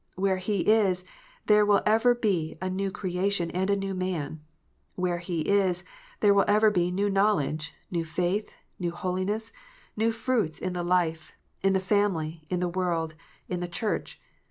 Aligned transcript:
Where 0.15 0.37
He 0.37 0.61
is, 0.61 1.05
there 1.45 1.63
will 1.63 1.83
ever 1.85 2.15
be 2.15 2.57
a 2.59 2.71
new 2.71 2.89
creation, 2.89 3.51
and 3.51 3.69
a 3.69 3.75
new 3.75 3.93
man. 3.93 4.43
Where 4.95 5.19
He 5.19 5.41
is, 5.41 5.83
there 6.21 6.33
will 6.33 6.43
ever 6.47 6.71
be 6.71 6.89
new 6.89 7.07
knowledge, 7.07 7.75
new 7.91 8.03
faith, 8.03 8.51
new 8.79 8.89
holiness, 8.93 9.51
new 9.95 10.11
fruits 10.11 10.57
in 10.57 10.73
the 10.73 10.81
life, 10.81 11.33
in 11.61 11.73
the 11.73 11.79
family, 11.79 12.47
in 12.49 12.59
the 12.59 12.67
world, 12.69 13.13
in 13.47 13.59
the 13.59 13.67
Church. 13.67 14.19